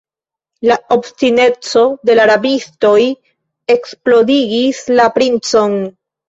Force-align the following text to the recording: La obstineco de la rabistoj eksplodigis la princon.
La 0.69 0.75
obstineco 0.93 1.83
de 2.09 2.15
la 2.19 2.25
rabistoj 2.31 2.95
eksplodigis 3.75 4.81
la 5.01 5.07
princon. 5.21 5.79